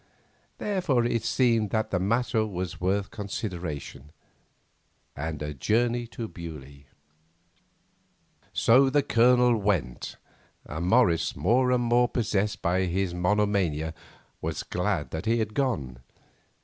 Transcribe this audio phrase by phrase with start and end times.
[0.57, 6.85] Therefore it seemed that the matter was worth consideration—and a journey to Beaulieu.
[8.51, 10.15] So the Colonel went,
[10.65, 13.93] and Morris, more and more possessed by his monomania,
[14.41, 15.99] was glad that he had gone.